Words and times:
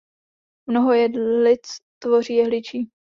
Mnoho 0.67 0.93
jehlic 0.93 1.77
tvoří 1.99 2.35
jehličí. 2.35 2.89